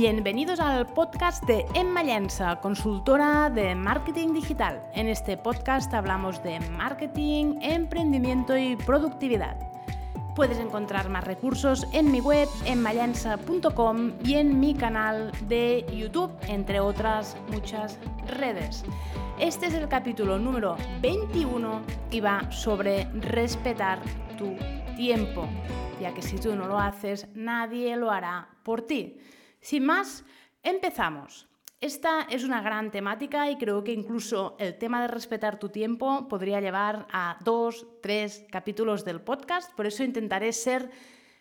Bienvenidos 0.00 0.60
al 0.60 0.86
podcast 0.86 1.42
de 1.46 1.66
Emma 1.74 2.04
Llensa, 2.04 2.60
consultora 2.60 3.50
de 3.50 3.74
marketing 3.74 4.32
digital. 4.32 4.80
En 4.94 5.08
este 5.08 5.36
podcast 5.36 5.92
hablamos 5.92 6.40
de 6.44 6.60
marketing, 6.70 7.58
emprendimiento 7.62 8.56
y 8.56 8.76
productividad. 8.76 9.56
Puedes 10.36 10.58
encontrar 10.58 11.08
más 11.08 11.24
recursos 11.24 11.84
en 11.92 12.12
mi 12.12 12.20
web 12.20 12.48
emmallensa.com 12.64 14.12
y 14.24 14.34
en 14.34 14.60
mi 14.60 14.72
canal 14.72 15.32
de 15.48 15.84
YouTube, 15.92 16.30
entre 16.46 16.78
otras 16.78 17.36
muchas 17.50 17.98
redes. 18.28 18.84
Este 19.40 19.66
es 19.66 19.74
el 19.74 19.88
capítulo 19.88 20.38
número 20.38 20.76
21 21.02 21.82
y 22.12 22.20
va 22.20 22.48
sobre 22.52 23.08
respetar 23.14 23.98
tu 24.38 24.54
tiempo, 24.94 25.48
ya 26.00 26.14
que 26.14 26.22
si 26.22 26.36
tú 26.38 26.54
no 26.54 26.68
lo 26.68 26.78
haces, 26.78 27.26
nadie 27.34 27.96
lo 27.96 28.12
hará 28.12 28.46
por 28.62 28.82
ti. 28.82 29.18
Sin 29.60 29.84
más, 29.84 30.24
empezamos. 30.62 31.48
Esta 31.80 32.22
es 32.22 32.42
una 32.42 32.60
gran 32.60 32.90
temática 32.90 33.48
y 33.50 33.56
creo 33.56 33.84
que 33.84 33.92
incluso 33.92 34.56
el 34.58 34.76
tema 34.78 35.00
de 35.00 35.06
respetar 35.06 35.60
tu 35.60 35.68
tiempo 35.68 36.26
podría 36.26 36.60
llevar 36.60 37.06
a 37.12 37.38
dos, 37.44 37.86
tres 38.02 38.44
capítulos 38.50 39.04
del 39.04 39.20
podcast. 39.20 39.72
Por 39.76 39.86
eso 39.86 40.02
intentaré 40.02 40.52
ser 40.52 40.90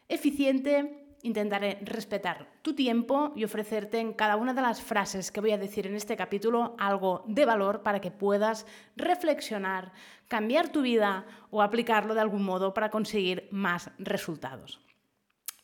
eficiente, 0.08 1.08
intentaré 1.23 1.80
respetar 1.81 2.48
tu 2.61 2.75
tiempo 2.75 3.34
y 3.35 3.45
ofrecerte 3.45 3.99
en 3.99 4.13
cada 4.13 4.36
una 4.36 4.53
de 4.53 4.61
las 4.61 4.80
frases 4.80 5.31
que 5.31 5.41
voy 5.41 5.53
a 5.53 5.58
decir 5.58 5.88
en 5.88 5.95
este 5.95 6.16
capítulo 6.16 6.75
algo 6.77 7.23
de 7.27 7.45
valor 7.45 7.81
para 7.81 7.99
que 7.99 8.11
puedas 8.11 8.67
reflexionar, 8.95 9.91
cambiar 10.27 10.70
tu 10.70 10.84
vida 10.84 11.25
o 11.49 11.63
aplicarlo 11.63 12.13
de 12.13 12.22
algún 12.22 12.44
modo 12.44 12.75
para 12.75 12.91
conseguir 12.91 13.47
más 13.49 13.89
resultados. 13.97 14.80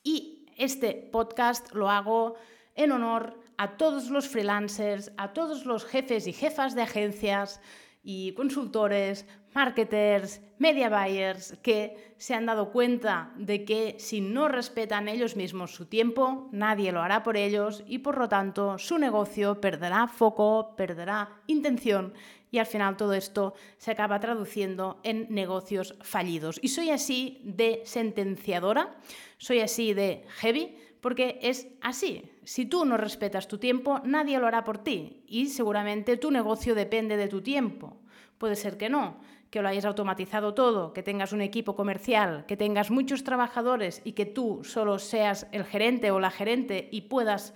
Y 0.03 0.32
este 0.57 1.09
podcast 1.11 1.73
lo 1.73 1.89
hago 1.89 2.35
en 2.75 2.91
honor 2.91 3.39
a 3.57 3.77
todos 3.77 4.09
los 4.09 4.27
freelancers, 4.27 5.11
a 5.17 5.33
todos 5.33 5.65
los 5.65 5.85
jefes 5.85 6.27
y 6.27 6.33
jefas 6.33 6.75
de 6.75 6.81
agencias 6.81 7.61
y 8.03 8.33
consultores, 8.33 9.25
marketers, 9.53 10.41
media 10.57 10.89
buyers 10.89 11.57
que 11.61 12.13
se 12.17 12.33
han 12.33 12.45
dado 12.45 12.71
cuenta 12.71 13.31
de 13.37 13.63
que 13.65 13.95
si 13.97 14.19
no 14.19 14.47
respetan 14.47 15.07
ellos 15.07 15.35
mismos 15.35 15.73
su 15.73 15.85
tiempo, 15.85 16.49
nadie 16.51 16.91
lo 16.91 17.01
hará 17.01 17.23
por 17.23 17.37
ellos 17.37 17.83
y 17.87 17.99
por 17.99 18.17
lo 18.17 18.27
tanto 18.27 18.77
su 18.77 18.97
negocio 18.97 19.61
perderá 19.61 20.07
foco, 20.07 20.75
perderá 20.75 21.29
intención 21.47 22.13
y 22.51 22.59
al 22.59 22.65
final 22.67 22.97
todo 22.97 23.13
esto 23.13 23.55
se 23.77 23.91
acaba 23.91 24.19
traduciendo 24.19 24.99
en 25.03 25.25
negocios 25.29 25.95
fallidos. 26.01 26.59
Y 26.61 26.67
soy 26.67 26.91
así 26.91 27.41
de 27.43 27.81
sentenciadora, 27.83 28.95
soy 29.37 29.61
así 29.61 29.95
de 29.95 30.23
heavy, 30.37 30.77
porque 31.03 31.37
es 31.41 31.67
así. 31.81 32.31
Si 32.45 32.65
tú 32.65 32.85
no 32.85 32.95
respetas 32.95 33.49
tu 33.49 33.57
tiempo, 33.57 33.99
nadie 34.05 34.39
lo 34.39 34.47
hará 34.47 34.63
por 34.63 34.77
ti 34.77 35.21
y 35.27 35.47
seguramente 35.47 36.15
tu 36.15 36.31
negocio 36.31 36.75
depende 36.75 37.17
de 37.17 37.27
tu 37.27 37.41
tiempo. 37.41 37.97
Puede 38.37 38.55
ser 38.55 38.77
que 38.77 38.87
no, 38.87 39.17
que 39.49 39.61
lo 39.61 39.67
hayas 39.67 39.83
automatizado 39.83 40.53
todo, 40.53 40.93
que 40.93 41.03
tengas 41.03 41.33
un 41.33 41.41
equipo 41.41 41.75
comercial, 41.75 42.45
que 42.45 42.55
tengas 42.55 42.89
muchos 42.89 43.25
trabajadores 43.25 44.01
y 44.05 44.13
que 44.13 44.25
tú 44.25 44.61
solo 44.63 44.97
seas 44.97 45.45
el 45.51 45.65
gerente 45.65 46.09
o 46.11 46.21
la 46.21 46.31
gerente 46.31 46.87
y 46.89 47.01
puedas, 47.01 47.53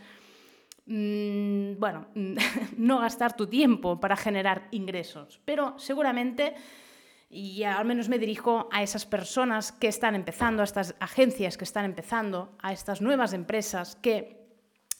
mm, 0.85 1.79
bueno, 1.79 2.07
no 2.77 2.99
gastar 2.99 3.37
tu 3.37 3.47
tiempo 3.47 4.01
para 4.01 4.17
generar 4.17 4.67
ingresos. 4.71 5.39
Pero 5.45 5.79
seguramente 5.79 6.53
y 7.29 7.63
al 7.63 7.85
menos 7.85 8.07
me 8.09 8.19
dirijo 8.19 8.69
a 8.71 8.83
esas 8.83 9.05
personas 9.05 9.71
que 9.71 9.87
están 9.87 10.15
empezando, 10.15 10.61
a 10.61 10.65
estas 10.65 10.95
agencias 10.99 11.57
que 11.57 11.65
están 11.65 11.85
empezando, 11.85 12.55
a 12.59 12.71
estas 12.71 13.01
nuevas 13.01 13.33
empresas 13.33 13.95
que 13.97 14.47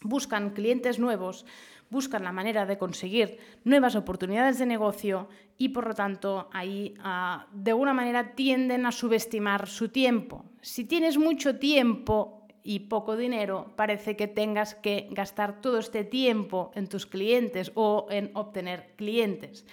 buscan 0.01 0.51
clientes 0.51 0.99
nuevos, 0.99 1.45
buscan 1.89 2.23
la 2.23 2.33
manera 2.33 2.65
de 2.65 2.77
conseguir 2.77 3.37
nuevas 3.63 3.95
oportunidades 3.95 4.59
de 4.59 4.65
negocio 4.65 5.29
y 5.57 5.69
por 5.69 5.87
lo 5.87 5.93
tanto 5.93 6.49
ahí 6.51 6.95
ah, 6.99 7.47
de 7.53 7.71
alguna 7.71 7.93
manera 7.93 8.35
tienden 8.35 8.85
a 8.85 8.91
subestimar 8.91 9.67
su 9.67 9.89
tiempo. 9.89 10.45
Si 10.61 10.83
tienes 10.83 11.17
mucho 11.17 11.57
tiempo 11.57 12.45
y 12.61 12.79
poco 12.81 13.15
dinero, 13.15 13.71
parece 13.77 14.17
que 14.17 14.27
tengas 14.27 14.75
que 14.75 15.07
gastar 15.11 15.61
todo 15.61 15.79
este 15.79 16.03
tiempo 16.03 16.71
en 16.75 16.87
tus 16.87 17.05
clientes 17.05 17.71
o 17.75 18.07
en 18.09 18.31
obtener 18.33 18.93
clientes. 18.97 19.65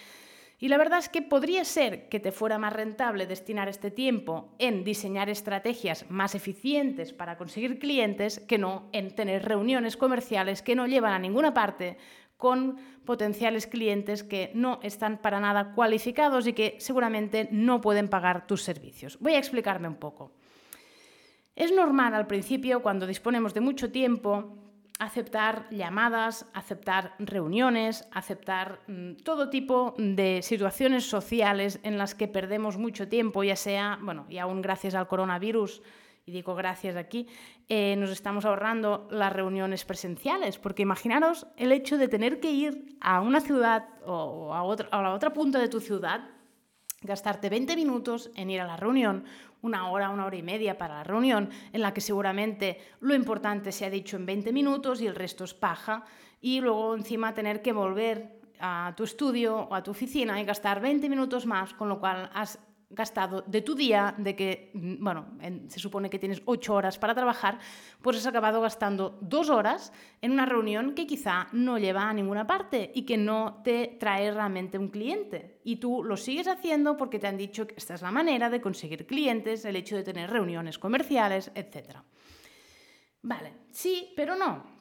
Y 0.58 0.68
la 0.68 0.78
verdad 0.78 1.00
es 1.00 1.08
que 1.08 1.20
podría 1.20 1.64
ser 1.64 2.08
que 2.08 2.20
te 2.20 2.32
fuera 2.32 2.58
más 2.58 2.72
rentable 2.72 3.26
destinar 3.26 3.68
este 3.68 3.90
tiempo 3.90 4.54
en 4.58 4.84
diseñar 4.84 5.28
estrategias 5.28 6.08
más 6.08 6.34
eficientes 6.34 7.12
para 7.12 7.36
conseguir 7.36 7.78
clientes 7.78 8.38
que 8.40 8.58
no 8.58 8.88
en 8.92 9.14
tener 9.14 9.44
reuniones 9.44 9.96
comerciales 9.96 10.62
que 10.62 10.76
no 10.76 10.86
llevan 10.86 11.12
a 11.12 11.18
ninguna 11.18 11.52
parte 11.52 11.98
con 12.36 12.76
potenciales 13.04 13.66
clientes 13.66 14.22
que 14.22 14.50
no 14.54 14.80
están 14.82 15.18
para 15.18 15.40
nada 15.40 15.72
cualificados 15.72 16.46
y 16.46 16.52
que 16.52 16.76
seguramente 16.78 17.48
no 17.50 17.80
pueden 17.80 18.08
pagar 18.08 18.46
tus 18.46 18.62
servicios. 18.62 19.18
Voy 19.20 19.34
a 19.34 19.38
explicarme 19.38 19.88
un 19.88 19.96
poco. 19.96 20.32
Es 21.56 21.72
normal 21.72 22.14
al 22.14 22.26
principio, 22.26 22.82
cuando 22.82 23.06
disponemos 23.06 23.54
de 23.54 23.60
mucho 23.60 23.92
tiempo, 23.92 24.63
aceptar 24.98 25.68
llamadas, 25.70 26.46
aceptar 26.54 27.14
reuniones, 27.18 28.06
aceptar 28.12 28.80
mm, 28.86 29.14
todo 29.24 29.50
tipo 29.50 29.94
de 29.98 30.40
situaciones 30.42 31.04
sociales 31.04 31.80
en 31.82 31.98
las 31.98 32.14
que 32.14 32.28
perdemos 32.28 32.78
mucho 32.78 33.08
tiempo, 33.08 33.42
ya 33.42 33.56
sea, 33.56 33.98
bueno, 34.00 34.26
y 34.28 34.38
aún 34.38 34.62
gracias 34.62 34.94
al 34.94 35.08
coronavirus, 35.08 35.82
y 36.26 36.32
digo 36.32 36.54
gracias 36.54 36.96
aquí, 36.96 37.26
eh, 37.68 37.96
nos 37.96 38.10
estamos 38.10 38.44
ahorrando 38.44 39.08
las 39.10 39.32
reuniones 39.32 39.84
presenciales, 39.84 40.58
porque 40.58 40.82
imaginaros 40.82 41.46
el 41.56 41.72
hecho 41.72 41.98
de 41.98 42.08
tener 42.08 42.40
que 42.40 42.52
ir 42.52 42.96
a 43.00 43.20
una 43.20 43.40
ciudad 43.40 43.88
o 44.06 44.54
a, 44.54 44.62
otra, 44.62 44.88
a 44.90 45.02
la 45.02 45.12
otra 45.12 45.32
punta 45.32 45.58
de 45.58 45.68
tu 45.68 45.80
ciudad 45.80 46.33
gastarte 47.04 47.48
20 47.48 47.76
minutos 47.76 48.30
en 48.34 48.50
ir 48.50 48.60
a 48.60 48.66
la 48.66 48.76
reunión, 48.76 49.24
una 49.62 49.90
hora, 49.90 50.10
una 50.10 50.26
hora 50.26 50.36
y 50.36 50.42
media 50.42 50.76
para 50.76 50.96
la 50.96 51.04
reunión, 51.04 51.50
en 51.72 51.80
la 51.80 51.94
que 51.94 52.00
seguramente 52.00 52.78
lo 53.00 53.14
importante 53.14 53.72
se 53.72 53.84
ha 53.84 53.90
dicho 53.90 54.16
en 54.16 54.26
20 54.26 54.52
minutos 54.52 55.00
y 55.00 55.06
el 55.06 55.14
resto 55.14 55.44
es 55.44 55.54
paja, 55.54 56.04
y 56.40 56.60
luego 56.60 56.94
encima 56.94 57.32
tener 57.32 57.62
que 57.62 57.72
volver 57.72 58.40
a 58.60 58.92
tu 58.96 59.04
estudio 59.04 59.56
o 59.56 59.74
a 59.74 59.82
tu 59.82 59.90
oficina 59.90 60.40
y 60.40 60.44
gastar 60.44 60.80
20 60.80 61.08
minutos 61.08 61.46
más, 61.46 61.74
con 61.74 61.88
lo 61.88 62.00
cual 62.00 62.30
has 62.34 62.58
gastado 62.90 63.42
de 63.46 63.62
tu 63.62 63.74
día, 63.74 64.14
de 64.18 64.36
que, 64.36 64.70
mm, 64.74 65.02
bueno, 65.02 65.26
se 65.68 65.80
supone 65.80 66.10
que 66.10 66.18
tienes 66.18 66.42
ocho 66.44 66.74
horas 66.74 66.98
para 66.98 67.14
trabajar, 67.14 67.58
pues 68.02 68.16
has 68.16 68.26
acabado 68.26 68.60
gastando 68.60 69.18
dos 69.20 69.50
horas 69.50 69.92
en 70.20 70.32
una 70.32 70.46
reunión 70.46 70.94
que 70.94 71.06
quizá 71.06 71.48
no 71.52 71.78
lleva 71.78 72.08
a 72.08 72.12
ninguna 72.12 72.46
parte 72.46 72.92
y 72.94 73.02
que 73.02 73.16
no 73.16 73.60
te 73.64 73.96
trae 73.98 74.30
realmente 74.30 74.78
un 74.78 74.88
cliente. 74.88 75.60
Y 75.64 75.76
tú 75.76 76.04
lo 76.04 76.16
sigues 76.16 76.48
haciendo 76.48 76.96
porque 76.96 77.18
te 77.18 77.26
han 77.26 77.36
dicho 77.36 77.66
que 77.66 77.74
esta 77.76 77.94
es 77.94 78.02
la 78.02 78.10
manera 78.10 78.50
de 78.50 78.60
conseguir 78.60 79.06
clientes, 79.06 79.64
el 79.64 79.76
hecho 79.76 79.96
de 79.96 80.02
tener 80.02 80.30
reuniones 80.30 80.78
comerciales, 80.78 81.50
etc. 81.54 81.98
Vale, 83.22 83.52
sí, 83.70 84.12
pero 84.16 84.36
no. 84.36 84.73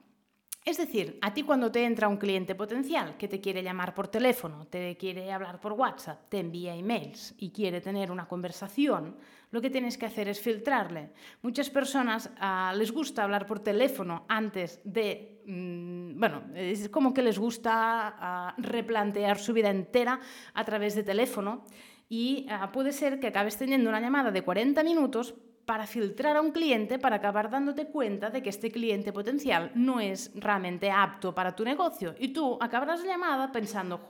Es 0.65 0.77
decir, 0.77 1.17
a 1.21 1.33
ti 1.33 1.43
cuando 1.43 1.69
te 1.69 1.83
entra 1.83 2.07
un 2.07 2.15
cliente 2.15 2.55
potencial 2.55 3.17
que 3.17 3.27
te 3.27 3.41
quiere 3.41 3.61
llamar 3.61 3.93
por 3.93 4.07
teléfono, 4.07 4.65
te 4.67 4.95
quiere 4.95 5.29
hablar 5.29 5.59
por 5.59 5.73
WhatsApp, 5.73 6.29
te 6.29 6.39
envía 6.39 6.73
emails 6.73 7.35
y 7.37 7.51
quiere 7.51 7.81
tener 7.81 8.09
una 8.09 8.29
conversación, 8.29 9.17
lo 9.51 9.59
que 9.59 9.69
tienes 9.69 9.97
que 9.97 10.05
hacer 10.05 10.29
es 10.29 10.39
filtrarle. 10.39 11.11
Muchas 11.41 11.69
personas 11.69 12.29
ah, 12.39 12.73
les 12.77 12.93
gusta 12.93 13.23
hablar 13.23 13.45
por 13.45 13.59
teléfono 13.59 14.25
antes 14.29 14.79
de... 14.85 15.41
Mm, 15.45 16.17
bueno, 16.17 16.43
es 16.55 16.87
como 16.87 17.13
que 17.13 17.21
les 17.21 17.37
gusta 17.37 18.15
ah, 18.17 18.55
replantear 18.57 19.37
su 19.39 19.51
vida 19.51 19.69
entera 19.69 20.21
a 20.53 20.63
través 20.63 20.95
de 20.95 21.03
teléfono 21.03 21.65
y 22.07 22.47
ah, 22.49 22.71
puede 22.71 22.93
ser 22.93 23.19
que 23.19 23.27
acabes 23.27 23.57
teniendo 23.57 23.89
una 23.89 23.99
llamada 23.99 24.31
de 24.31 24.43
40 24.43 24.81
minutos 24.85 25.35
para 25.65 25.87
filtrar 25.87 26.35
a 26.35 26.41
un 26.41 26.51
cliente 26.51 26.99
para 26.99 27.17
acabar 27.17 27.49
dándote 27.49 27.87
cuenta 27.87 28.29
de 28.29 28.43
que 28.43 28.49
este 28.49 28.71
cliente 28.71 29.13
potencial 29.13 29.71
no 29.75 29.99
es 29.99 30.31
realmente 30.35 30.91
apto 30.91 31.33
para 31.33 31.55
tu 31.55 31.63
negocio. 31.63 32.15
Y 32.19 32.29
tú 32.29 32.57
acabarás 32.59 33.01
la 33.01 33.13
llamada 33.13 33.51
pensando, 33.51 34.05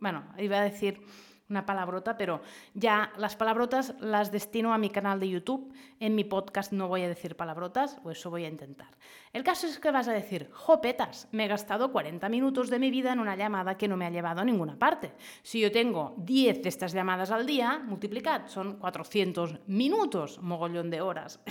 bueno, 0.00 0.24
iba 0.38 0.58
a 0.58 0.64
decir 0.64 1.00
una 1.48 1.66
palabrota, 1.66 2.16
pero 2.16 2.40
ya 2.72 3.12
las 3.18 3.36
palabrotas 3.36 3.94
las 4.00 4.32
destino 4.32 4.72
a 4.72 4.78
mi 4.78 4.90
canal 4.90 5.20
de 5.20 5.28
YouTube. 5.28 5.72
En 6.00 6.14
mi 6.14 6.24
podcast 6.24 6.72
no 6.72 6.88
voy 6.88 7.02
a 7.02 7.08
decir 7.08 7.36
palabrotas, 7.36 7.98
o 8.02 8.10
eso 8.10 8.30
voy 8.30 8.44
a 8.44 8.48
intentar. 8.48 8.88
El 9.32 9.44
caso 9.44 9.66
es 9.66 9.78
que 9.78 9.90
vas 9.90 10.08
a 10.08 10.12
decir, 10.12 10.50
jopetas, 10.52 11.28
me 11.32 11.44
he 11.44 11.48
gastado 11.48 11.92
40 11.92 12.28
minutos 12.28 12.70
de 12.70 12.78
mi 12.78 12.90
vida 12.90 13.12
en 13.12 13.20
una 13.20 13.36
llamada 13.36 13.76
que 13.76 13.88
no 13.88 13.96
me 13.96 14.06
ha 14.06 14.10
llevado 14.10 14.40
a 14.40 14.44
ninguna 14.44 14.78
parte. 14.78 15.12
Si 15.42 15.60
yo 15.60 15.70
tengo 15.70 16.14
10 16.18 16.62
de 16.62 16.68
estas 16.68 16.92
llamadas 16.92 17.30
al 17.30 17.46
día, 17.46 17.78
multiplicad, 17.84 18.46
son 18.46 18.78
400 18.78 19.66
minutos, 19.66 20.40
mogollón 20.40 20.90
de 20.90 21.00
horas. 21.00 21.40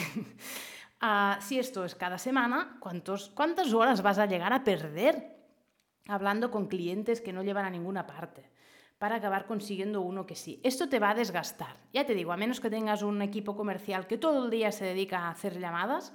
Ah, 1.06 1.38
si 1.42 1.60
esto 1.60 1.84
es 1.84 1.96
cada 1.96 2.18
semana, 2.18 2.78
¿cuántos, 2.80 3.30
¿cuántas 3.36 3.74
horas 3.74 4.02
vas 4.02 4.20
a 4.20 4.26
llegar 4.26 4.54
a 4.54 4.64
perder 4.64 5.36
hablando 6.08 6.50
con 6.50 6.68
clientes 6.68 7.20
que 7.20 7.34
no 7.34 7.44
llevan 7.44 7.66
a 7.66 7.70
ninguna 7.70 8.08
parte? 8.08 8.50
Para 9.04 9.18
acabar 9.18 9.48
consiguiendo 9.48 10.00
uno 10.00 10.26
que 10.26 10.34
sí. 10.34 10.62
Esto 10.64 10.88
te 10.88 10.98
va 10.98 11.10
a 11.10 11.14
desgastar. 11.14 11.76
Ya 11.92 12.06
te 12.06 12.16
digo, 12.16 12.32
a 12.32 12.38
menos 12.38 12.62
que 12.62 12.70
tengas 12.70 13.02
un 13.02 13.22
equipo 13.22 13.54
comercial 13.54 14.08
que 14.08 14.18
todo 14.18 14.46
el 14.46 14.50
día 14.50 14.72
se 14.72 14.86
dedica 14.86 15.24
a 15.24 15.32
hacer 15.32 15.60
llamadas, 15.60 16.14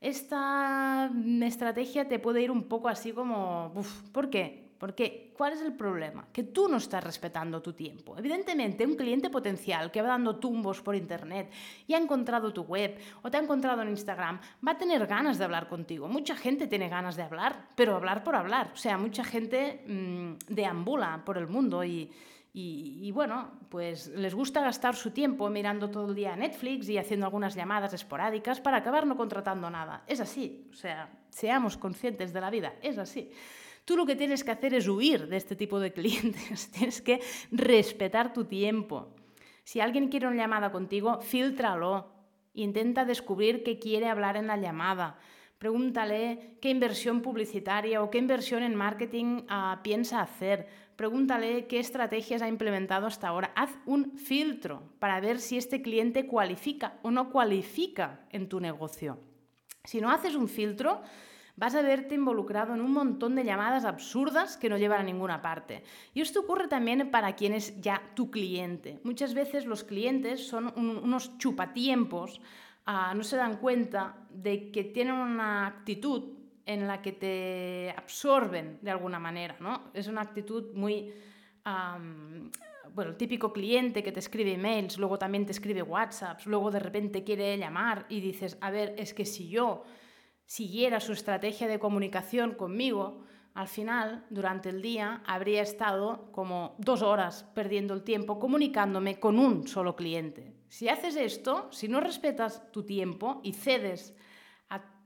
esta 0.00 1.12
estrategia 1.42 2.08
te 2.08 2.18
puede 2.18 2.42
ir 2.42 2.50
un 2.50 2.64
poco 2.64 2.88
así 2.88 3.12
como, 3.12 3.70
uf, 3.76 4.02
¿por 4.10 4.30
qué? 4.30 4.63
Porque, 4.78 5.32
¿cuál 5.36 5.52
es 5.52 5.60
el 5.60 5.72
problema? 5.74 6.26
Que 6.32 6.42
tú 6.42 6.68
no 6.68 6.76
estás 6.76 7.02
respetando 7.02 7.62
tu 7.62 7.72
tiempo. 7.72 8.16
Evidentemente, 8.18 8.86
un 8.86 8.96
cliente 8.96 9.30
potencial 9.30 9.90
que 9.90 10.02
va 10.02 10.08
dando 10.08 10.36
tumbos 10.36 10.80
por 10.80 10.94
internet 10.94 11.50
y 11.86 11.94
ha 11.94 11.98
encontrado 11.98 12.52
tu 12.52 12.62
web 12.62 12.98
o 13.22 13.30
te 13.30 13.36
ha 13.36 13.40
encontrado 13.40 13.82
en 13.82 13.90
Instagram, 13.90 14.40
va 14.66 14.72
a 14.72 14.78
tener 14.78 15.06
ganas 15.06 15.38
de 15.38 15.44
hablar 15.44 15.68
contigo. 15.68 16.08
Mucha 16.08 16.36
gente 16.36 16.66
tiene 16.66 16.88
ganas 16.88 17.16
de 17.16 17.22
hablar, 17.22 17.68
pero 17.76 17.96
hablar 17.96 18.24
por 18.24 18.34
hablar. 18.34 18.70
O 18.74 18.76
sea, 18.76 18.98
mucha 18.98 19.24
gente 19.24 19.84
mm, 19.86 20.52
deambula 20.52 21.22
por 21.24 21.38
el 21.38 21.46
mundo 21.46 21.84
y, 21.84 22.10
y, 22.56 23.10
bueno, 23.10 23.50
pues 23.68 24.06
les 24.06 24.32
gusta 24.32 24.60
gastar 24.60 24.94
su 24.94 25.10
tiempo 25.10 25.50
mirando 25.50 25.90
todo 25.90 26.08
el 26.08 26.14
día 26.14 26.36
Netflix 26.36 26.88
y 26.88 26.98
haciendo 26.98 27.26
algunas 27.26 27.56
llamadas 27.56 27.92
esporádicas 27.94 28.60
para 28.60 28.76
acabar 28.76 29.08
no 29.08 29.16
contratando 29.16 29.68
nada. 29.70 30.04
Es 30.06 30.20
así, 30.20 30.68
o 30.70 30.76
sea, 30.76 31.10
seamos 31.30 31.76
conscientes 31.76 32.32
de 32.32 32.40
la 32.40 32.50
vida, 32.50 32.74
es 32.80 32.96
así. 32.96 33.28
Tú 33.84 33.96
lo 33.96 34.06
que 34.06 34.16
tienes 34.16 34.44
que 34.44 34.50
hacer 34.50 34.72
es 34.74 34.88
huir 34.88 35.28
de 35.28 35.36
este 35.36 35.56
tipo 35.56 35.78
de 35.78 35.92
clientes, 35.92 36.70
tienes 36.72 37.02
que 37.02 37.20
respetar 37.50 38.32
tu 38.32 38.44
tiempo. 38.44 39.14
Si 39.62 39.80
alguien 39.80 40.08
quiere 40.08 40.26
una 40.26 40.36
llamada 40.36 40.72
contigo, 40.72 41.20
filtralo. 41.20 42.12
Intenta 42.54 43.04
descubrir 43.04 43.62
qué 43.62 43.78
quiere 43.78 44.08
hablar 44.08 44.36
en 44.36 44.46
la 44.46 44.56
llamada. 44.56 45.18
Pregúntale 45.58 46.58
qué 46.60 46.68
inversión 46.68 47.22
publicitaria 47.22 48.02
o 48.02 48.10
qué 48.10 48.18
inversión 48.18 48.62
en 48.62 48.74
marketing 48.74 49.42
uh, 49.48 49.82
piensa 49.82 50.20
hacer. 50.20 50.68
Pregúntale 50.96 51.66
qué 51.66 51.78
estrategias 51.78 52.42
ha 52.42 52.48
implementado 52.48 53.06
hasta 53.06 53.28
ahora. 53.28 53.52
Haz 53.56 53.70
un 53.86 54.16
filtro 54.18 54.82
para 54.98 55.20
ver 55.20 55.40
si 55.40 55.56
este 55.56 55.82
cliente 55.82 56.26
cualifica 56.26 56.98
o 57.02 57.10
no 57.10 57.30
cualifica 57.30 58.26
en 58.30 58.48
tu 58.48 58.60
negocio. 58.60 59.18
Si 59.84 60.00
no 60.00 60.10
haces 60.10 60.34
un 60.34 60.48
filtro, 60.48 61.02
vas 61.56 61.74
a 61.74 61.82
verte 61.82 62.14
involucrado 62.14 62.74
en 62.74 62.80
un 62.80 62.92
montón 62.92 63.34
de 63.36 63.44
llamadas 63.44 63.84
absurdas 63.84 64.56
que 64.56 64.68
no 64.68 64.78
llevan 64.78 65.00
a 65.00 65.04
ninguna 65.04 65.40
parte. 65.40 65.84
Y 66.12 66.20
esto 66.20 66.40
ocurre 66.40 66.68
también 66.68 67.10
para 67.10 67.36
quien 67.36 67.52
es 67.52 67.80
ya 67.80 68.02
tu 68.14 68.30
cliente. 68.30 69.00
Muchas 69.04 69.34
veces 69.34 69.64
los 69.64 69.84
clientes 69.84 70.46
son 70.46 70.72
unos 70.76 71.38
chupatiempos, 71.38 72.40
uh, 72.86 73.14
no 73.14 73.22
se 73.22 73.36
dan 73.36 73.58
cuenta 73.58 74.16
de 74.30 74.70
que 74.70 74.84
tienen 74.84 75.14
una 75.14 75.66
actitud 75.66 76.34
en 76.66 76.86
la 76.86 77.02
que 77.02 77.12
te 77.12 77.94
absorben 77.96 78.78
de 78.80 78.90
alguna 78.90 79.18
manera, 79.18 79.56
¿no? 79.60 79.90
Es 79.92 80.08
una 80.08 80.22
actitud 80.22 80.72
muy... 80.74 81.12
bueno, 82.94 83.10
el 83.10 83.16
típico 83.16 83.52
cliente 83.52 84.02
que 84.02 84.12
te 84.12 84.20
escribe 84.20 84.54
emails, 84.54 84.98
luego 84.98 85.18
también 85.18 85.44
te 85.44 85.52
escribe 85.52 85.82
WhatsApps, 85.82 86.46
luego 86.46 86.70
de 86.70 86.80
repente 86.80 87.22
quiere 87.22 87.56
llamar 87.58 88.06
y 88.08 88.20
dices, 88.20 88.56
a 88.60 88.70
ver, 88.70 88.94
es 88.96 89.12
que 89.12 89.26
si 89.26 89.48
yo 89.48 89.84
siguiera 90.46 91.00
su 91.00 91.12
estrategia 91.12 91.68
de 91.68 91.78
comunicación 91.78 92.54
conmigo, 92.54 93.24
al 93.54 93.68
final, 93.68 94.26
durante 94.30 94.68
el 94.68 94.82
día, 94.82 95.22
habría 95.26 95.62
estado 95.62 96.32
como 96.32 96.74
dos 96.78 97.02
horas 97.02 97.44
perdiendo 97.54 97.94
el 97.94 98.02
tiempo 98.02 98.40
comunicándome 98.40 99.20
con 99.20 99.38
un 99.38 99.68
solo 99.68 99.94
cliente. 99.94 100.56
Si 100.68 100.88
haces 100.88 101.14
esto, 101.14 101.68
si 101.70 101.86
no 101.86 102.00
respetas 102.00 102.72
tu 102.72 102.82
tiempo 102.82 103.40
y 103.44 103.52
cedes 103.52 104.16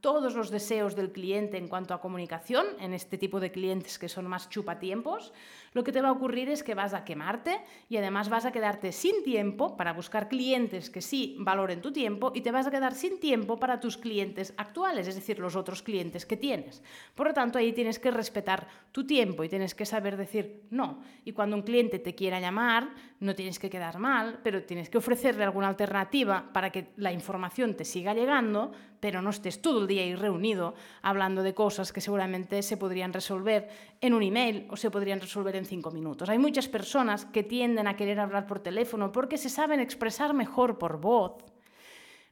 todos 0.00 0.34
los 0.34 0.50
deseos 0.50 0.94
del 0.94 1.12
cliente 1.12 1.56
en 1.56 1.68
cuanto 1.68 1.94
a 1.94 2.00
comunicación, 2.00 2.66
en 2.80 2.94
este 2.94 3.18
tipo 3.18 3.40
de 3.40 3.50
clientes 3.50 3.98
que 3.98 4.08
son 4.08 4.26
más 4.26 4.48
chupatiempos, 4.48 5.32
lo 5.72 5.84
que 5.84 5.92
te 5.92 6.00
va 6.00 6.08
a 6.08 6.12
ocurrir 6.12 6.48
es 6.48 6.62
que 6.62 6.74
vas 6.74 6.94
a 6.94 7.04
quemarte 7.04 7.60
y 7.88 7.96
además 7.96 8.28
vas 8.28 8.44
a 8.44 8.52
quedarte 8.52 8.92
sin 8.92 9.22
tiempo 9.22 9.76
para 9.76 9.92
buscar 9.92 10.28
clientes 10.28 10.90
que 10.90 11.02
sí 11.02 11.36
valoren 11.40 11.82
tu 11.82 11.92
tiempo 11.92 12.32
y 12.34 12.40
te 12.40 12.52
vas 12.52 12.66
a 12.66 12.70
quedar 12.70 12.94
sin 12.94 13.20
tiempo 13.20 13.58
para 13.58 13.80
tus 13.80 13.96
clientes 13.96 14.54
actuales, 14.56 15.08
es 15.08 15.14
decir, 15.14 15.38
los 15.38 15.56
otros 15.56 15.82
clientes 15.82 16.26
que 16.26 16.36
tienes. 16.36 16.82
Por 17.14 17.28
lo 17.28 17.34
tanto, 17.34 17.58
ahí 17.58 17.72
tienes 17.72 17.98
que 17.98 18.10
respetar 18.10 18.68
tu 18.92 19.06
tiempo 19.06 19.44
y 19.44 19.48
tienes 19.48 19.74
que 19.74 19.84
saber 19.84 20.16
decir 20.16 20.62
no. 20.70 21.02
Y 21.24 21.32
cuando 21.32 21.56
un 21.56 21.62
cliente 21.62 21.98
te 21.98 22.14
quiera 22.14 22.40
llamar, 22.40 22.88
no 23.20 23.34
tienes 23.34 23.58
que 23.58 23.70
quedar 23.70 23.98
mal, 23.98 24.38
pero 24.42 24.62
tienes 24.62 24.88
que 24.88 24.98
ofrecerle 24.98 25.44
alguna 25.44 25.68
alternativa 25.68 26.50
para 26.52 26.70
que 26.70 26.88
la 26.96 27.12
información 27.12 27.74
te 27.74 27.84
siga 27.84 28.14
llegando, 28.14 28.72
pero 29.00 29.22
no 29.22 29.30
estés 29.30 29.60
todo 29.60 29.80
el 29.80 29.87
día 29.88 30.02
ahí 30.02 30.14
reunido 30.14 30.74
hablando 31.02 31.42
de 31.42 31.54
cosas 31.54 31.92
que 31.92 32.00
seguramente 32.00 32.62
se 32.62 32.76
podrían 32.76 33.12
resolver 33.12 33.68
en 34.00 34.14
un 34.14 34.22
email 34.22 34.68
o 34.70 34.76
se 34.76 34.90
podrían 34.90 35.20
resolver 35.20 35.56
en 35.56 35.64
cinco 35.64 35.90
minutos. 35.90 36.28
Hay 36.28 36.38
muchas 36.38 36.68
personas 36.68 37.24
que 37.24 37.42
tienden 37.42 37.88
a 37.88 37.96
querer 37.96 38.20
hablar 38.20 38.46
por 38.46 38.60
teléfono 38.60 39.10
porque 39.10 39.38
se 39.38 39.48
saben 39.48 39.80
expresar 39.80 40.32
mejor 40.34 40.78
por 40.78 41.00
voz, 41.00 41.44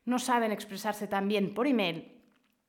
no 0.05 0.21
saben 0.21 0.53
expresarse 0.53 1.09
tan 1.09 1.27
bien 1.27 1.53
por 1.53 1.67
email 1.67 2.16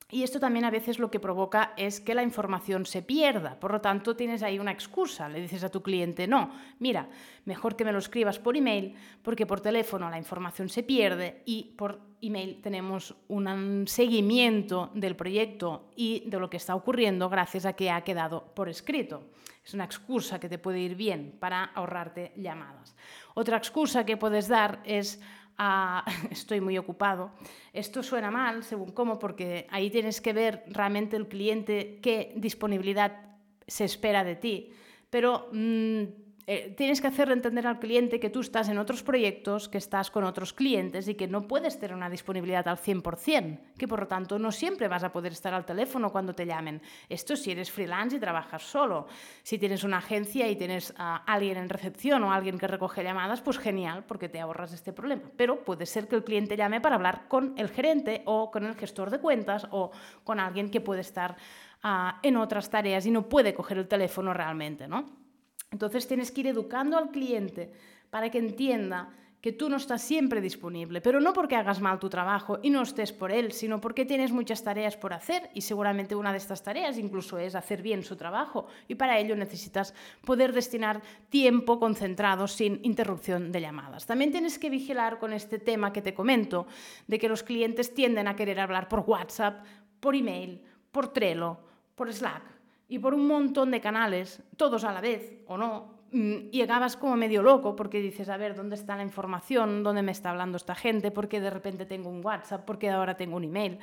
y 0.09 0.23
esto 0.23 0.39
también 0.39 0.63
a 0.63 0.71
veces 0.71 0.99
lo 0.99 1.11
que 1.11 1.19
provoca 1.19 1.73
es 1.75 1.99
que 1.99 2.15
la 2.15 2.23
información 2.23 2.85
se 2.85 3.01
pierda. 3.01 3.59
Por 3.59 3.73
lo 3.73 3.81
tanto, 3.81 4.15
tienes 4.15 4.41
ahí 4.41 4.57
una 4.57 4.71
excusa. 4.71 5.27
Le 5.27 5.41
dices 5.41 5.65
a 5.65 5.69
tu 5.69 5.83
cliente, 5.83 6.27
no, 6.27 6.53
mira, 6.79 7.09
mejor 7.43 7.75
que 7.75 7.83
me 7.83 7.91
lo 7.91 7.99
escribas 7.99 8.39
por 8.39 8.55
email, 8.55 8.95
porque 9.21 9.45
por 9.45 9.59
teléfono 9.59 10.09
la 10.09 10.17
información 10.17 10.69
se 10.69 10.83
pierde 10.83 11.41
y 11.45 11.75
por 11.77 11.99
email 12.21 12.61
tenemos 12.61 13.15
un 13.27 13.83
seguimiento 13.85 14.91
del 14.93 15.17
proyecto 15.17 15.91
y 15.97 16.23
de 16.29 16.39
lo 16.39 16.49
que 16.49 16.57
está 16.57 16.73
ocurriendo 16.73 17.27
gracias 17.27 17.65
a 17.65 17.73
que 17.73 17.91
ha 17.91 18.05
quedado 18.05 18.53
por 18.55 18.69
escrito. 18.69 19.31
Es 19.65 19.73
una 19.73 19.83
excusa 19.83 20.39
que 20.39 20.47
te 20.47 20.57
puede 20.57 20.79
ir 20.79 20.95
bien 20.95 21.35
para 21.37 21.65
ahorrarte 21.65 22.31
llamadas. 22.37 22.95
Otra 23.33 23.57
excusa 23.57 24.05
que 24.05 24.15
puedes 24.15 24.47
dar 24.47 24.79
es 24.85 25.21
estoy 26.29 26.61
muy 26.61 26.77
ocupado. 26.77 27.31
Esto 27.73 28.03
suena 28.03 28.31
mal, 28.31 28.63
según 28.63 28.91
cómo, 28.91 29.19
porque 29.19 29.67
ahí 29.69 29.89
tienes 29.89 30.21
que 30.21 30.33
ver 30.33 30.63
realmente 30.67 31.15
el 31.15 31.27
cliente 31.27 31.99
qué 32.01 32.33
disponibilidad 32.35 33.21
se 33.65 33.85
espera 33.85 34.23
de 34.23 34.35
ti. 34.35 34.71
Pero 35.09 35.49
mm, 35.51 36.03
eh, 36.49 36.73
tienes 36.77 37.01
que 37.01 37.07
hacerle 37.07 37.33
entender 37.33 37.67
al 37.67 37.77
cliente 37.77 38.21
que 38.21 38.29
tú 38.29 38.39
estás 38.39 38.69
en 38.69 38.77
otros 38.77 39.03
proyectos, 39.03 39.67
que 39.67 39.77
estás 39.77 40.09
con 40.09 40.23
otros 40.23 40.53
clientes 40.53 41.09
y 41.09 41.15
que 41.15 41.27
no 41.27 41.45
puedes 41.45 41.77
tener 41.77 41.93
una 41.93 42.09
disponibilidad 42.09 42.65
al 42.69 42.77
100%, 42.77 43.59
que 43.77 43.85
por 43.85 43.99
lo 43.99 44.07
tanto 44.07 44.39
no 44.39 44.53
siempre 44.53 44.87
vas 44.87 45.03
a 45.03 45.11
poder 45.11 45.33
estar 45.33 45.53
al 45.53 45.65
teléfono 45.65 46.09
cuando 46.09 46.33
te 46.33 46.45
llamen. 46.45 46.81
Esto 47.09 47.35
si 47.35 47.51
eres 47.51 47.69
freelance 47.69 48.15
y 48.15 48.19
trabajas 48.21 48.63
solo. 48.63 49.07
Si 49.43 49.59
tienes 49.59 49.83
una 49.83 49.97
agencia 49.97 50.47
y 50.47 50.55
tienes 50.55 50.93
a 50.97 51.17
alguien 51.17 51.57
en 51.57 51.67
recepción 51.67 52.23
o 52.23 52.31
alguien 52.31 52.57
que 52.57 52.67
recoge 52.67 53.03
llamadas, 53.03 53.41
pues 53.41 53.57
genial, 53.57 54.05
porque 54.07 54.29
te 54.29 54.39
ahorras 54.39 54.71
este 54.71 54.93
problema. 54.93 55.23
Pero 55.35 55.65
puede 55.65 55.85
ser 55.85 56.07
que 56.07 56.15
el 56.15 56.23
cliente 56.23 56.55
llame 56.55 56.79
para 56.79 56.95
hablar 56.95 57.27
con 57.27 57.55
el 57.57 57.67
gerente 57.67 58.21
o 58.23 58.51
con 58.51 58.63
el 58.63 58.75
gestor 58.75 59.09
de 59.09 59.19
cuentas 59.19 59.67
o 59.71 59.91
con 60.23 60.39
alguien 60.39 60.71
que 60.71 60.79
puede 60.79 61.01
estar 61.01 61.35
ah, 61.83 62.21
en 62.23 62.37
otras 62.37 62.69
tareas 62.69 63.05
y 63.05 63.11
no 63.11 63.27
puede 63.27 63.53
coger 63.53 63.79
el 63.79 63.89
teléfono 63.89 64.33
realmente, 64.33 64.87
¿no? 64.87 65.26
Entonces 65.71 66.07
tienes 66.07 66.31
que 66.31 66.41
ir 66.41 66.47
educando 66.47 66.97
al 66.97 67.11
cliente 67.11 67.71
para 68.09 68.29
que 68.29 68.39
entienda 68.39 69.09
que 69.41 69.51
tú 69.51 69.69
no 69.69 69.77
estás 69.77 70.01
siempre 70.01 70.41
disponible, 70.41 70.99
pero 70.99 71.21
no 71.21 71.31
porque 71.31 71.55
hagas 71.55 71.79
mal 71.79 71.99
tu 71.99 72.09
trabajo 72.09 72.59
y 72.63 72.69
no 72.71 72.81
estés 72.81 73.13
por 73.13 73.31
él, 73.31 73.51
sino 73.51 73.79
porque 73.79 74.03
tienes 74.03 74.31
muchas 74.31 74.63
tareas 74.63 74.97
por 74.97 75.13
hacer 75.13 75.49
y 75.53 75.61
seguramente 75.61 76.15
una 76.15 76.31
de 76.31 76.39
estas 76.39 76.63
tareas 76.63 76.97
incluso 76.97 77.37
es 77.37 77.53
hacer 77.53 77.83
bien 77.83 78.03
su 78.03 78.15
trabajo 78.15 78.67
y 78.87 78.95
para 78.95 79.19
ello 79.19 79.35
necesitas 79.35 79.93
poder 80.25 80.53
destinar 80.53 81.01
tiempo 81.29 81.79
concentrado 81.79 82.47
sin 82.47 82.79
interrupción 82.83 83.51
de 83.51 83.61
llamadas. 83.61 84.07
También 84.07 84.31
tienes 84.31 84.57
que 84.57 84.71
vigilar 84.71 85.19
con 85.19 85.31
este 85.33 85.59
tema 85.59 85.93
que 85.93 86.01
te 86.01 86.15
comento, 86.15 86.65
de 87.05 87.19
que 87.19 87.29
los 87.29 87.43
clientes 87.43 87.93
tienden 87.93 88.27
a 88.27 88.35
querer 88.35 88.59
hablar 88.59 88.87
por 88.87 89.01
WhatsApp, 89.01 89.63
por 89.99 90.15
email, 90.15 90.63
por 90.91 91.13
Trello, 91.13 91.59
por 91.95 92.11
Slack 92.11 92.56
y 92.87 92.99
por 92.99 93.13
un 93.13 93.27
montón 93.27 93.71
de 93.71 93.81
canales, 93.81 94.41
todos 94.55 94.83
a 94.83 94.91
la 94.91 95.01
vez 95.01 95.41
o 95.47 95.57
no, 95.57 96.01
mm, 96.11 96.49
y 96.51 96.61
acabas 96.61 96.95
como 96.95 97.15
medio 97.15 97.41
loco 97.41 97.75
porque 97.75 98.01
dices, 98.01 98.29
a 98.29 98.37
ver, 98.37 98.55
¿dónde 98.55 98.75
está 98.75 98.95
la 98.95 99.03
información? 99.03 99.83
¿Dónde 99.83 100.01
me 100.01 100.11
está 100.11 100.29
hablando 100.29 100.57
esta 100.57 100.75
gente? 100.75 101.11
¿Por 101.11 101.27
qué 101.27 101.41
de 101.41 101.49
repente 101.49 101.85
tengo 101.85 102.09
un 102.09 102.25
WhatsApp? 102.25 102.65
¿Por 102.65 102.79
qué 102.79 102.89
ahora 102.89 103.17
tengo 103.17 103.35
un 103.35 103.43
email? 103.43 103.79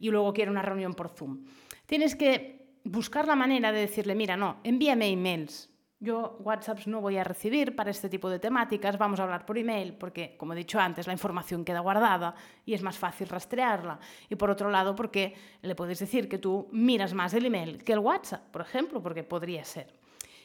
Y 0.00 0.10
luego 0.10 0.32
quiero 0.32 0.50
una 0.50 0.62
reunión 0.62 0.94
por 0.94 1.08
Zoom. 1.08 1.44
Tienes 1.86 2.16
que 2.16 2.66
buscar 2.84 3.26
la 3.26 3.36
manera 3.36 3.72
de 3.72 3.80
decirle, 3.80 4.14
mira, 4.14 4.36
no, 4.36 4.58
envíame 4.64 5.08
emails. 5.08 5.70
Yo 6.00 6.36
WhatsApps 6.40 6.86
no 6.86 7.00
voy 7.00 7.16
a 7.16 7.24
recibir 7.24 7.74
para 7.74 7.90
este 7.90 8.08
tipo 8.08 8.30
de 8.30 8.38
temáticas, 8.38 8.96
vamos 8.98 9.18
a 9.18 9.24
hablar 9.24 9.44
por 9.44 9.58
email, 9.58 9.94
porque, 9.94 10.36
como 10.36 10.52
he 10.52 10.56
dicho 10.56 10.78
antes, 10.78 11.08
la 11.08 11.12
información 11.12 11.64
queda 11.64 11.80
guardada 11.80 12.36
y 12.64 12.74
es 12.74 12.82
más 12.82 12.96
fácil 12.96 13.28
rastrearla. 13.28 13.98
Y 14.28 14.36
por 14.36 14.48
otro 14.48 14.70
lado, 14.70 14.94
porque 14.94 15.34
le 15.60 15.74
puedes 15.74 15.98
decir 15.98 16.28
que 16.28 16.38
tú 16.38 16.68
miras 16.70 17.14
más 17.14 17.34
el 17.34 17.46
email 17.46 17.82
que 17.82 17.94
el 17.94 17.98
WhatsApp, 17.98 18.48
por 18.52 18.62
ejemplo, 18.62 19.02
porque 19.02 19.24
podría 19.24 19.64
ser. 19.64 19.92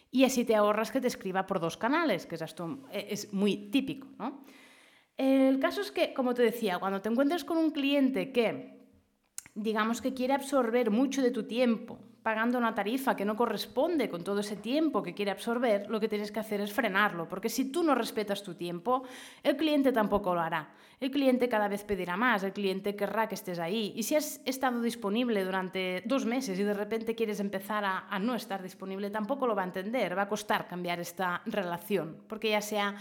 Y 0.09 0.23
así 0.23 0.43
te 0.43 0.55
ahorras 0.55 0.91
que 0.91 1.01
te 1.01 1.07
escriba 1.07 1.45
por 1.45 1.59
dos 1.59 1.77
canales, 1.77 2.25
que 2.25 2.35
es, 2.35 2.41
esto, 2.41 2.79
es 2.91 3.31
muy 3.31 3.69
típico. 3.69 4.07
¿no? 4.17 4.43
El 5.17 5.59
caso 5.59 5.81
es 5.81 5.91
que, 5.91 6.15
como 6.15 6.33
te 6.33 6.41
decía, 6.41 6.79
cuando 6.79 7.01
te 7.01 7.09
encuentres 7.09 7.43
con 7.43 7.57
un 7.57 7.69
cliente 7.69 8.31
que, 8.31 8.87
digamos 9.53 10.01
que 10.01 10.15
quiere 10.15 10.33
absorber 10.33 10.89
mucho 10.89 11.21
de 11.21 11.29
tu 11.29 11.43
tiempo, 11.43 11.99
pagando 12.23 12.57
una 12.57 12.73
tarifa 12.73 13.15
que 13.15 13.25
no 13.25 13.35
corresponde 13.35 14.09
con 14.09 14.23
todo 14.23 14.39
ese 14.39 14.55
tiempo 14.55 15.03
que 15.03 15.13
quiere 15.13 15.31
absorber, 15.31 15.89
lo 15.89 15.99
que 15.99 16.07
tienes 16.07 16.31
que 16.31 16.39
hacer 16.39 16.61
es 16.61 16.71
frenarlo, 16.71 17.27
porque 17.27 17.49
si 17.49 17.65
tú 17.65 17.83
no 17.83 17.93
respetas 17.93 18.41
tu 18.41 18.55
tiempo, 18.55 19.03
el 19.43 19.57
cliente 19.57 19.91
tampoco 19.91 20.33
lo 20.33 20.39
hará. 20.39 20.69
El 21.01 21.11
cliente 21.11 21.49
cada 21.49 21.67
vez 21.67 21.83
pedirá 21.83 22.15
más, 22.15 22.43
el 22.43 22.53
cliente 22.53 22.95
querrá 22.95 23.27
que 23.27 23.35
estés 23.35 23.59
ahí. 23.59 23.91
Y 23.97 24.03
si 24.03 24.15
has 24.15 24.39
estado 24.45 24.81
disponible 24.81 25.43
durante 25.43 26.01
dos 26.05 26.25
meses 26.25 26.57
y 26.57 26.63
de 26.63 26.73
repente 26.73 27.13
quieres 27.13 27.41
empezar 27.41 27.83
a, 27.83 28.07
a 28.07 28.19
no 28.19 28.35
estar 28.35 28.63
disponible, 28.63 29.09
tampoco 29.09 29.45
lo 29.45 29.53
va 29.53 29.63
a 29.63 29.65
entender, 29.65 30.17
va 30.17 30.23
a 30.23 30.29
costar 30.29 30.65
cambiar 30.65 31.01
esta 31.01 31.41
relación, 31.45 32.23
porque 32.29 32.51
ya 32.51 32.61
se 32.61 32.79
ha 32.79 32.95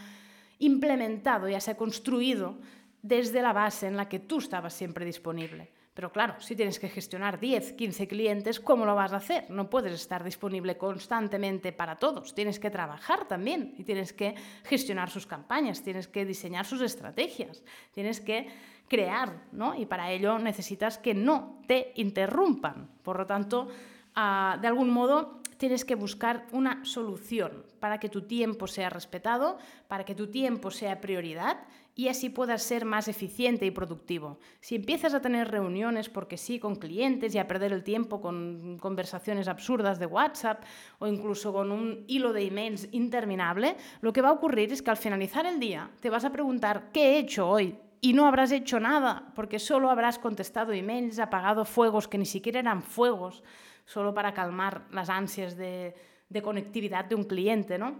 implementado, 0.59 1.49
ya 1.49 1.61
se 1.61 1.71
ha 1.71 1.76
construido 1.76 2.59
desde 3.02 3.41
la 3.41 3.52
base 3.52 3.87
en 3.87 3.97
la 3.97 4.09
que 4.09 4.19
tú 4.19 4.38
estabas 4.38 4.75
siempre 4.75 5.05
disponible. 5.05 5.71
Pero 5.95 6.11
claro, 6.11 6.41
si 6.41 6.57
tienes 6.57 6.79
que 6.79 6.89
gestionar 6.89 7.39
10, 7.39 7.73
15 7.73 8.09
clientes, 8.09 8.61
¿cómo 8.61 8.87
lo 8.87 8.95
vas 8.95 9.13
a 9.13 9.17
hacer? 9.17 9.51
No 9.51 9.69
puedes 9.69 9.93
estar 9.93 10.25
disponible 10.25 10.79
constantemente 10.79 11.71
para 11.73 11.97
todos. 11.97 12.35
Tienes 12.35 12.59
que 12.59 12.71
trabajar 12.71 13.29
también 13.29 13.75
y 13.77 13.85
tienes 13.85 14.15
que 14.15 14.35
gestionar 14.65 15.11
sus 15.11 15.27
campañas, 15.27 15.83
tienes 15.83 16.09
que 16.09 16.25
diseñar 16.25 16.65
sus 16.65 16.81
estrategias, 16.81 17.63
tienes 17.93 18.23
que 18.23 18.49
crear, 18.89 19.43
¿no? 19.53 19.75
Y 19.75 19.85
para 19.85 20.11
ello 20.11 20.39
necesitas 20.39 20.97
que 20.97 21.13
no 21.13 21.61
te 21.67 21.93
interrumpan. 21.97 22.89
Por 23.03 23.19
lo 23.19 23.27
tanto, 23.27 23.69
ah, 24.15 24.59
de 24.61 24.69
algún 24.69 24.89
modo 24.89 25.43
tienes 25.59 25.85
que 25.85 25.95
buscar 25.95 26.47
una 26.53 26.85
solución 26.85 27.65
para 27.81 27.99
que 27.99 28.09
tu 28.09 28.23
tiempo 28.23 28.67
sea 28.67 28.91
respetado, 28.91 29.59
para 29.89 30.05
que 30.05 30.15
tu 30.15 30.29
tiempo 30.29 30.71
sea 30.71 31.01
prioridad 31.01 31.59
y 31.95 32.09
así 32.09 32.31
puedas 32.31 32.63
ser 32.63 32.85
más 32.85 33.09
eficiente 33.09 33.67
y 33.67 33.71
productivo. 33.71 34.39
Si 34.61 34.77
empiezas 34.77 35.13
a 35.13 35.21
tener 35.21 35.51
reuniones 35.51 36.09
porque 36.09 36.39
sí 36.39 36.59
con 36.59 36.77
clientes 36.77 37.35
y 37.35 37.39
a 37.39 37.47
perder 37.47 37.73
el 37.73 37.85
tiempo 37.85 38.21
con 38.21 38.79
conversaciones 38.81 39.47
absurdas 39.49 39.99
de 39.99 40.07
WhatsApp 40.07 40.65
o 40.99 41.07
incluso 41.07 41.53
con 41.53 41.71
un 41.71 42.05
hilo 42.09 42.33
de 42.33 42.47
emails 42.47 42.89
interminable, 42.93 43.77
lo 44.01 44.13
que 44.13 44.23
va 44.23 44.31
a 44.31 44.33
ocurrir 44.33 44.73
es 44.73 44.81
que 44.81 44.91
al 44.91 44.97
finalizar 44.97 45.45
el 45.45 45.61
día 45.61 45.91
te 46.01 46.11
vas 46.11 46.25
a 46.25 46.33
preguntar 46.33 46.91
¿qué 46.93 47.13
he 47.15 47.19
hecho 47.19 47.49
hoy? 47.49 47.77
Y 48.01 48.15
no 48.15 48.27
habrás 48.27 48.51
hecho 48.51 48.81
nada 48.81 49.31
porque 49.35 49.59
solo 49.59 49.91
habrás 49.91 50.19
contestado 50.19 50.73
emails, 50.73 51.19
apagado 51.19 51.65
fuegos 51.65 52.09
que 52.09 52.19
ni 52.19 52.27
siquiera 52.27 52.59
eran 52.59 52.83
fuegos, 52.83 53.45
solo 53.85 54.13
para 54.15 54.35
calmar 54.35 54.87
las 54.91 55.09
ansias 55.09 55.57
de, 55.57 55.95
conectividad 56.43 57.05
de 57.05 57.15
un 57.15 57.25
cliente, 57.25 57.79
¿no? 57.79 57.95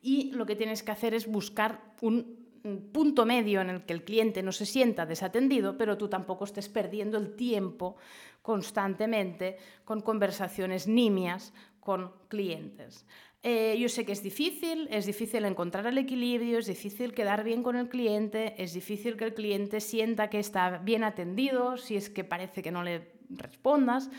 Y 0.00 0.30
lo 0.30 0.46
que 0.46 0.54
tienes 0.54 0.84
que 0.84 0.92
hacer 0.92 1.14
es 1.14 1.26
buscar 1.26 1.80
un 2.02 2.45
punto 2.92 3.24
medio 3.24 3.60
en 3.60 3.70
el 3.70 3.84
que 3.84 3.92
el 3.92 4.04
cliente 4.04 4.42
no 4.42 4.52
se 4.52 4.66
sienta 4.66 5.06
desatendido, 5.06 5.76
pero 5.76 5.96
tú 5.96 6.08
tampoco 6.08 6.44
estés 6.44 6.68
perdiendo 6.68 7.18
el 7.18 7.36
tiempo 7.36 7.96
constantemente 8.42 9.56
con 9.84 10.00
conversaciones 10.00 10.86
nimias 10.86 11.52
con 11.80 12.12
clientes. 12.28 13.06
Eh, 13.42 13.76
yo 13.78 13.88
sé 13.88 14.04
que 14.04 14.12
es 14.12 14.22
difícil, 14.22 14.88
es 14.90 15.06
difícil 15.06 15.44
encontrar 15.44 15.86
el 15.86 15.98
equilibrio, 15.98 16.58
es 16.58 16.66
difícil 16.66 17.14
quedar 17.14 17.44
bien 17.44 17.62
con 17.62 17.76
el 17.76 17.88
cliente, 17.88 18.60
es 18.60 18.72
difícil 18.74 19.16
que 19.16 19.24
el 19.24 19.34
cliente 19.34 19.80
sienta 19.80 20.28
que 20.28 20.40
está 20.40 20.78
bien 20.78 21.04
atendido 21.04 21.76
si 21.76 21.96
es 21.96 22.10
que 22.10 22.24
parece 22.24 22.62
que 22.62 22.72
no 22.72 22.82
le 22.82 23.12
respondas, 23.30 24.10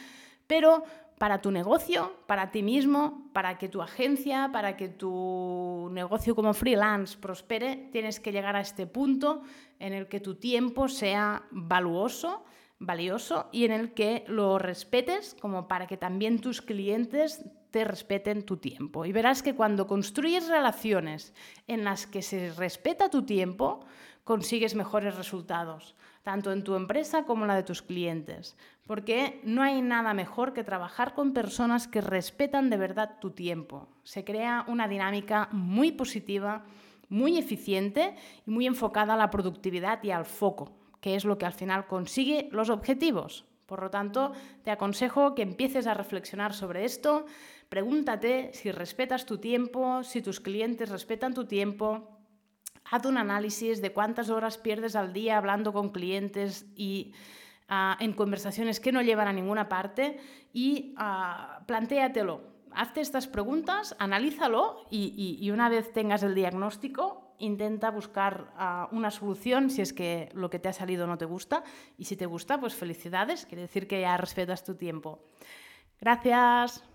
pero 0.48 0.84
para 1.17 1.41
tu 1.41 1.51
negocio, 1.51 2.13
para 2.27 2.51
ti 2.51 2.62
mismo, 2.62 3.29
para 3.33 3.57
que 3.57 3.69
tu 3.69 3.81
agencia, 3.81 4.50
para 4.51 4.77
que 4.77 4.88
tu 4.88 5.89
negocio 5.91 6.36
como 6.36 6.53
freelance 6.53 7.17
prospere, 7.17 7.89
tienes 7.91 8.19
que 8.19 8.31
llegar 8.31 8.55
a 8.55 8.62
este 8.62 8.86
punto 8.86 9.41
en 9.79 9.93
el 9.93 10.07
que 10.07 10.19
tu 10.19 10.36
tiempo 10.36 10.88
sea 10.88 11.43
valioso 11.50 12.43
y 13.51 13.65
en 13.65 13.71
el 13.71 13.93
que 13.93 14.24
lo 14.27 14.59
respetes 14.59 15.36
como 15.41 15.67
para 15.67 15.88
que 15.88 15.97
también 15.97 16.39
tus 16.39 16.62
clientes 16.62 17.43
te 17.71 17.83
respeten 17.83 18.43
tu 18.43 18.57
tiempo. 18.57 19.05
Y 19.05 19.12
verás 19.12 19.41
que 19.41 19.55
cuando 19.55 19.88
construyes 19.88 20.47
relaciones 20.47 21.33
en 21.67 21.83
las 21.83 22.05
que 22.05 22.21
se 22.21 22.53
respeta 22.53 23.09
tu 23.09 23.24
tiempo, 23.24 23.86
consigues 24.24 24.75
mejores 24.75 25.15
resultados, 25.15 25.95
tanto 26.27 26.51
en 26.51 26.62
tu 26.62 26.75
empresa 26.75 27.24
como 27.24 27.46
en 27.46 27.48
la 27.48 27.55
de 27.55 27.63
tus 27.63 27.81
clientes. 27.81 28.57
Porque 28.86 29.39
no 29.46 29.62
hay 29.62 29.81
nada 29.81 30.13
mejor 30.13 30.51
que 30.51 30.65
trabajar 30.65 31.13
con 31.13 31.31
personas 31.31 31.88
que 31.88 32.01
respetan 32.01 32.69
de 32.69 32.75
verdad 32.75 33.15
tu 33.22 33.31
tiempo. 33.31 33.88
Se 34.03 34.25
crea 34.25 34.65
una 34.67 34.89
dinámica 34.89 35.48
muy 35.53 35.93
positiva, 35.93 36.65
muy 37.07 37.38
eficiente 37.38 38.13
y 38.46 38.51
muy 38.51 38.67
enfocada 38.67 39.13
a 39.13 39.17
la 39.17 39.29
productividad 39.29 40.03
y 40.03 40.12
al 40.12 40.25
foco, 40.25 40.74
que 41.00 41.15
es 41.15 41.24
lo 41.24 41.38
que 41.38 41.46
al 41.46 41.53
final 41.53 41.88
consigue 41.88 42.50
los 42.51 42.69
objetivos. 42.69 43.46
Por 43.65 43.81
lo 43.81 43.89
tanto, 43.89 44.34
te 44.65 44.72
aconsejo 44.72 45.34
que 45.34 45.43
empieces 45.43 45.88
a 45.88 45.93
reflexionar 45.93 46.53
sobre 46.53 46.84
esto. 46.84 47.25
Pregúntate 47.69 48.51
si 48.51 48.74
respetas 48.74 49.25
tu 49.25 49.38
tiempo, 49.38 50.03
si 50.03 50.22
tus 50.22 50.41
clientes 50.41 50.89
respetan 50.89 51.34
tu 51.34 51.46
tiempo 51.46 52.16
haz 52.89 53.06
un 53.06 53.17
análisis 53.17 53.82
de 53.82 53.91
cuántas 53.91 54.29
horas 54.29 54.58
pierdes 54.58 54.96
al 54.96 55.13
día 55.13 55.38
hablando 55.38 55.74
con 55.74 55.89
clientes 55.89 56.65
y 56.75 57.13
ah, 57.67 57.98
en 58.00 58.13
conversaciones 58.13 58.79
que 58.79 58.91
no 58.91 59.01
llevan 59.01 59.27
a 59.27 59.34
ninguna 59.34 59.67
parte 59.67 60.20
y 60.53 60.96
uh, 60.98 61.65
plantéatelo. 61.65 62.56
Hazte 62.72 63.01
estas 63.01 63.27
preguntas, 63.27 63.96
analízalo 64.00 64.86
y, 64.91 65.50
una 65.51 65.67
vez 65.70 65.91
tengas 65.94 66.22
el 66.22 66.36
diagnóstico, 66.36 67.34
intenta 67.39 67.89
buscar 67.89 68.53
ah, 68.56 68.88
una 68.91 69.10
solución 69.10 69.70
si 69.70 69.82
es 69.82 69.94
que 69.94 70.29
lo 70.34 70.50
que 70.50 70.60
te 70.60 70.70
ha 70.70 70.74
salido 70.74 71.08
no 71.08 71.17
te 71.17 71.25
gusta. 71.25 71.63
Y 71.98 72.06
si 72.06 72.15
te 72.15 72.25
gusta, 72.25 72.60
pues 72.60 72.75
felicidades, 72.75 73.46
quiere 73.46 73.63
decir 73.63 73.88
que 73.88 74.01
ya 74.01 74.17
respetas 74.17 74.63
tu 74.63 74.75
tiempo. 74.75 75.24
Gracias. 76.00 76.87